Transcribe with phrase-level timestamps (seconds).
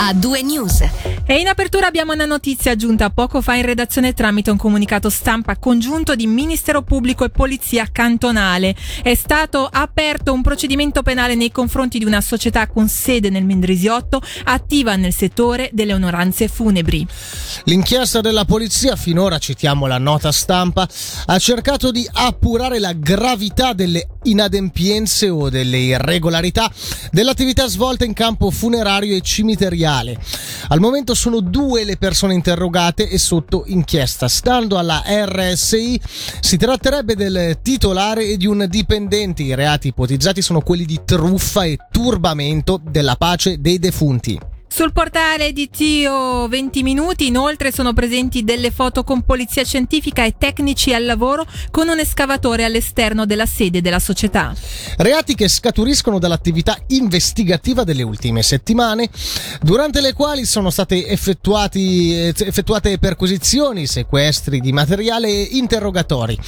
[0.00, 0.82] a due news.
[1.30, 5.58] E in apertura abbiamo una notizia giunta poco fa in redazione tramite un comunicato stampa
[5.58, 8.74] congiunto di Ministero Pubblico e Polizia Cantonale.
[9.02, 14.22] È stato aperto un procedimento penale nei confronti di una società con sede nel Mendrisiotto
[14.44, 17.06] attiva nel settore delle onoranze funebri.
[17.64, 20.88] L'inchiesta della polizia, finora citiamo la nota stampa,
[21.26, 26.72] ha cercato di appurare la gravità delle inadempienze o delle irregolarità
[27.10, 30.16] dell'attività svolta in campo funerario e cimiteriale.
[30.70, 34.28] Al momento sono due le persone interrogate e sotto inchiesta.
[34.28, 35.98] Stando alla RSI
[36.40, 39.42] si tratterebbe del titolare e di un dipendente.
[39.42, 44.38] I reati ipotizzati sono quelli di truffa e turbamento della pace dei defunti.
[44.70, 50.34] Sul portale di Tio 20 minuti inoltre sono presenti delle foto con polizia scientifica e
[50.38, 54.54] tecnici al lavoro con un escavatore all'esterno della sede della società.
[54.98, 59.08] Reati che scaturiscono dall'attività investigativa delle ultime settimane,
[59.62, 66.38] durante le quali sono state effettuate perquisizioni, sequestri di materiale e interrogatori.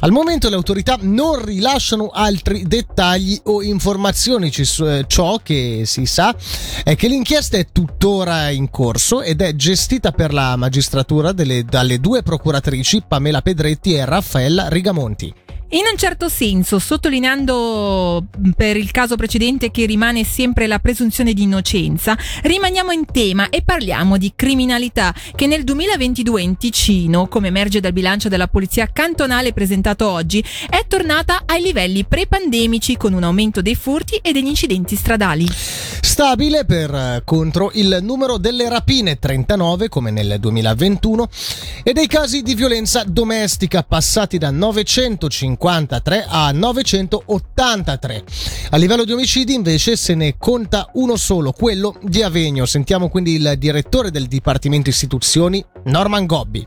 [0.00, 4.50] Al momento le autorità non rilasciano altri dettagli o informazioni.
[4.50, 6.34] Ciò che si sa
[6.82, 12.00] è che l'inchiesta è tuttora in corso ed è gestita per la magistratura delle, dalle
[12.00, 15.43] due procuratrici Pamela Pedretti e Raffaella Rigamonti.
[15.74, 21.42] In un certo senso, sottolineando per il caso precedente che rimane sempre la presunzione di
[21.42, 27.80] innocenza, rimaniamo in tema e parliamo di criminalità che nel 2022 in Ticino, come emerge
[27.80, 33.60] dal bilancio della polizia cantonale presentato oggi, è tornata ai livelli pre-pandemici con un aumento
[33.60, 35.48] dei furti e degli incidenti stradali.
[35.50, 41.28] Stabile per contro il numero delle rapine 39 come nel 2021
[41.82, 48.24] e dei casi di violenza domestica passati da 950 953 a 983.
[48.70, 52.66] A livello di omicidi invece se ne conta uno solo, quello di Avegno.
[52.66, 56.66] Sentiamo quindi il direttore del Dipartimento Istituzioni, Norman Gobbi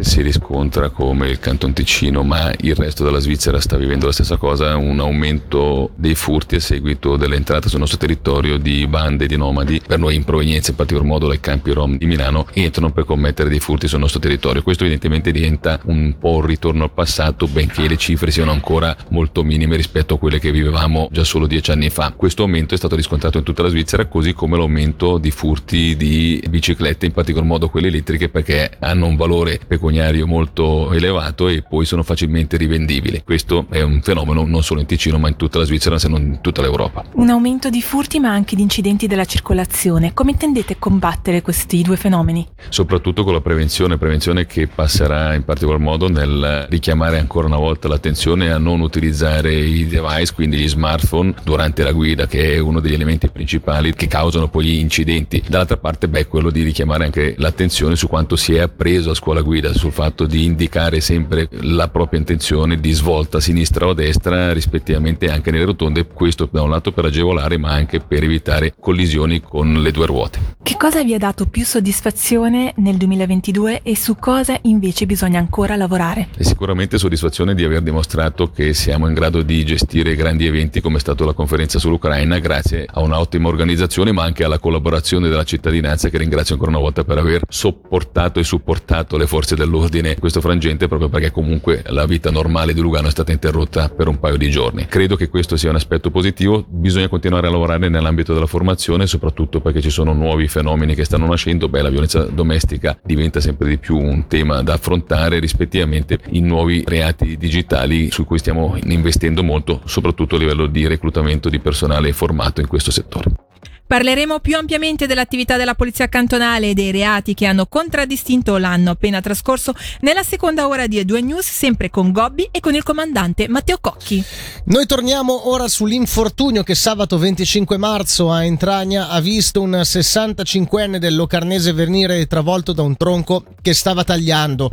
[0.00, 4.36] si riscontra come il Canton Ticino, ma il resto della Svizzera sta vivendo la stessa
[4.36, 9.80] cosa, un aumento dei furti a seguito dell'entrata sul nostro territorio di bande di nomadi,
[9.86, 13.48] per noi in provenienza in particolar modo dai campi rom di Milano, entrano per commettere
[13.48, 14.62] dei furti sul nostro territorio.
[14.62, 19.44] Questo evidentemente diventa un po' un ritorno al passato, benché le cifre siano ancora molto
[19.44, 22.12] minime rispetto a quelle che vivevamo già solo dieci anni fa.
[22.16, 26.42] Questo aumento è stato riscontrato in tutta la Svizzera, così come l'aumento di furti di
[26.48, 31.62] biciclette, in particolar modo quelle elettriche, perché hanno un valore pecuniario pecuniario molto elevato e
[31.68, 33.22] poi sono facilmente rivendibili.
[33.24, 36.22] Questo è un fenomeno non solo in Ticino ma in tutta la Svizzera se non
[36.22, 37.04] in tutta l'Europa.
[37.14, 40.14] Un aumento di furti ma anche di incidenti della circolazione.
[40.14, 42.46] Come intendete combattere questi due fenomeni?
[42.68, 47.88] Soprattutto con la prevenzione, prevenzione che passerà in particolar modo nel richiamare ancora una volta
[47.88, 52.78] l'attenzione a non utilizzare i device, quindi gli smartphone, durante la guida che è uno
[52.78, 55.42] degli elementi principali che causano poi gli incidenti.
[55.48, 59.40] Dall'altra parte, beh, quello di richiamare anche l'attenzione su quanto si è appreso a scuola
[59.40, 63.94] guida, sul fatto di indicare sempre la propria intenzione di svolta a sinistra o a
[63.94, 68.74] destra rispettivamente anche nelle rotonde, questo da un lato per agevolare ma anche per evitare
[68.78, 70.38] collisioni con le due ruote.
[70.62, 75.76] Che cosa vi ha dato più soddisfazione nel 2022 e su cosa invece bisogna ancora
[75.76, 76.28] lavorare?
[76.36, 80.98] È sicuramente soddisfazione di aver dimostrato che siamo in grado di gestire grandi eventi come
[80.98, 86.10] è stata la conferenza sull'Ucraina grazie a un'ottima organizzazione ma anche alla collaborazione della cittadinanza
[86.10, 90.88] che ringrazio ancora una volta per aver sopportato e supportato le forze dell'ordine questo frangente
[90.88, 94.48] proprio perché comunque la vita normale di Lugano è stata interrotta per un paio di
[94.50, 94.86] giorni.
[94.86, 99.60] Credo che questo sia un aspetto positivo, bisogna continuare a lavorare nell'ambito della formazione, soprattutto
[99.60, 103.78] perché ci sono nuovi fenomeni che stanno nascendo, beh la violenza domestica diventa sempre di
[103.78, 109.82] più un tema da affrontare rispettivamente in nuovi reati digitali su cui stiamo investendo molto,
[109.84, 113.49] soprattutto a livello di reclutamento di personale formato in questo settore.
[113.90, 119.20] Parleremo più ampiamente dell'attività della Polizia Cantonale e dei reati che hanno contraddistinto l'anno appena
[119.20, 123.78] trascorso nella seconda ora di E2 News, sempre con Gobbi e con il comandante Matteo
[123.80, 124.22] Cocchi.
[124.66, 131.16] Noi torniamo ora sull'infortunio che sabato 25 marzo a Entragna ha visto un 65enne del
[131.16, 134.70] Locarnese venire travolto da un tronco che stava tagliando.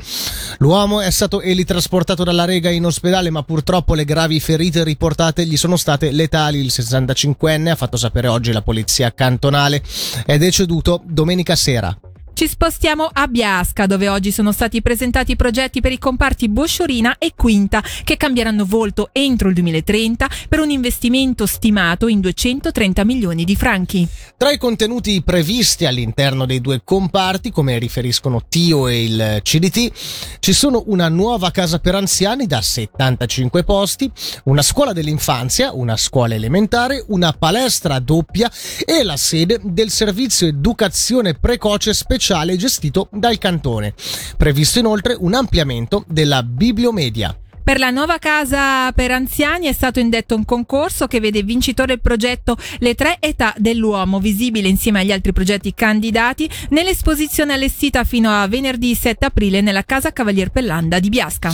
[0.60, 5.58] L'uomo è stato elitrasportato dalla Rega in ospedale, ma purtroppo le gravi ferite riportate gli
[5.58, 6.60] sono state letali.
[6.60, 9.82] Il 65enne ha fatto sapere oggi la polizia cantonale
[10.26, 11.96] è deceduto domenica sera.
[12.38, 17.18] Ci spostiamo a Biasca, dove oggi sono stati presentati i progetti per i comparti Bosciorina
[17.18, 23.44] e Quinta, che cambieranno volto entro il 2030 per un investimento stimato in 230 milioni
[23.44, 24.08] di franchi.
[24.38, 30.54] Tra i contenuti previsti all'interno dei due comparti, come riferiscono Tio e il CDT, ci
[30.54, 34.12] sono una nuova casa per anziani da 75 posti,
[34.44, 38.52] una scuola dell'infanzia, una scuola elementare, una palestra doppia
[38.86, 42.26] e la sede del servizio educazione precoce speciale
[42.58, 43.94] gestito dal cantone.
[44.36, 47.36] Previsto inoltre un ampliamento della bibliomedia.
[47.68, 52.00] Per la nuova casa per anziani è stato indetto un concorso che vede vincitore il
[52.00, 58.48] progetto Le tre età dell'uomo, visibile insieme agli altri progetti candidati nell'esposizione allestita fino a
[58.48, 61.54] venerdì 7 aprile nella Casa Cavalier Pellanda di Biasca.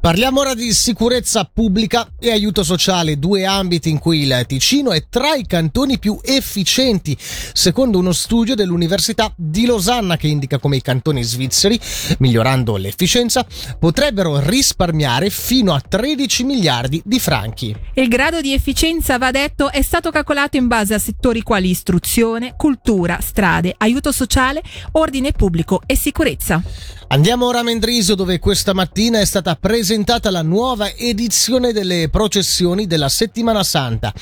[0.00, 5.06] Parliamo ora di sicurezza pubblica e aiuto sociale, due ambiti in cui il Ticino è
[5.10, 10.82] tra i cantoni più efficienti, secondo uno studio dell'Università di Losanna che indica come i
[10.82, 11.80] cantoni svizzeri,
[12.20, 13.44] migliorando l'efficienza,
[13.76, 17.74] potrebbero risparmiare fino a 13 miliardi di franchi.
[17.94, 22.52] Il grado di efficienza, va detto, è stato calcolato in base a settori quali istruzione,
[22.54, 24.62] cultura, strade, aiuto sociale,
[24.92, 26.62] ordine pubblico e sicurezza.
[27.10, 32.86] Andiamo ora a Mendrisio dove questa mattina è stata presentata la nuova edizione delle processioni
[32.86, 34.12] della Settimana Santa.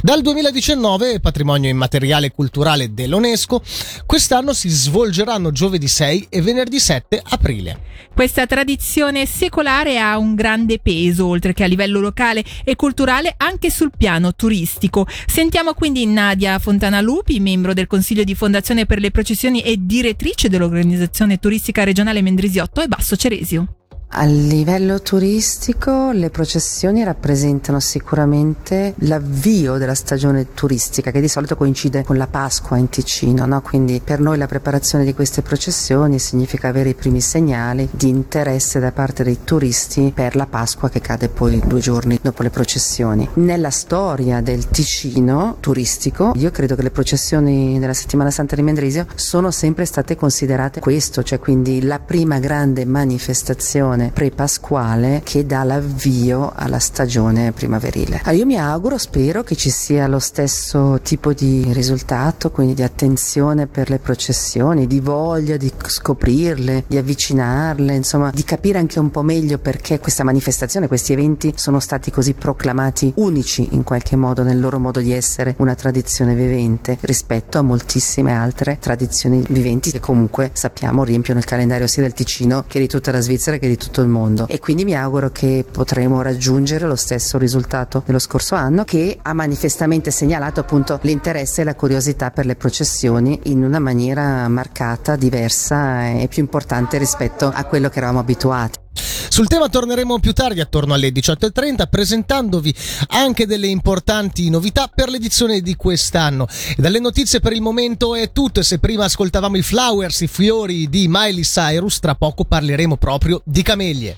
[0.00, 3.60] Dal 2019, patrimonio immateriale culturale dell'UNESCO,
[4.06, 7.80] quest'anno si svolgeranno giovedì 6 e venerdì 7 aprile.
[8.14, 13.70] Questa tradizione secolare ha un grande peso, oltre che a livello locale e culturale, anche
[13.70, 15.06] sul piano turistico.
[15.26, 20.50] Sentiamo quindi Nadia Fontana Lupi, membro del Consiglio di Fondazione per le Processioni e direttrice
[20.50, 23.77] dell'Organizzazione Turistica Regionale Mendrisiotto e Basso Ceresio.
[24.10, 32.04] A livello turistico le processioni rappresentano sicuramente l'avvio della stagione turistica che di solito coincide
[32.04, 33.60] con la Pasqua in Ticino, no?
[33.60, 38.80] quindi per noi la preparazione di queste processioni significa avere i primi segnali di interesse
[38.80, 43.28] da parte dei turisti per la Pasqua che cade poi due giorni dopo le processioni.
[43.34, 49.06] Nella storia del Ticino turistico io credo che le processioni della settimana santa di Mendrisio
[49.16, 55.64] sono sempre state considerate questo, cioè quindi la prima grande manifestazione stagione pre-pasquale che dà
[55.64, 58.20] l'avvio alla stagione primaverile.
[58.24, 62.82] Allora io mi auguro, spero che ci sia lo stesso tipo di risultato, quindi di
[62.82, 69.10] attenzione per le processioni, di voglia di scoprirle, di avvicinarle, insomma, di capire anche un
[69.10, 74.42] po' meglio perché questa manifestazione, questi eventi sono stati così proclamati unici in qualche modo
[74.42, 80.00] nel loro modo di essere una tradizione vivente rispetto a moltissime altre tradizioni viventi che
[80.00, 83.76] comunque sappiamo riempiono il calendario sia del Ticino che di tutta la Svizzera che di
[83.76, 88.18] tutta tutto il mondo e quindi mi auguro che potremo raggiungere lo stesso risultato dello
[88.18, 93.64] scorso anno che ha manifestamente segnalato appunto l'interesse e la curiosità per le processioni in
[93.64, 98.87] una maniera marcata, diversa e più importante rispetto a quello che eravamo abituati.
[99.28, 102.74] Sul tema torneremo più tardi, attorno alle 18.30, presentandovi
[103.08, 106.46] anche delle importanti novità per l'edizione di quest'anno.
[106.46, 108.62] E dalle notizie per il momento è tutto.
[108.62, 113.62] Se prima ascoltavamo i flowers, i fiori di Miley Cyrus, tra poco parleremo proprio di
[113.62, 114.16] camellie.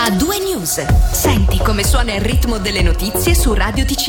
[0.00, 0.80] A due news.
[1.12, 4.06] Senti come suona il ritmo delle notizie su Radio TC.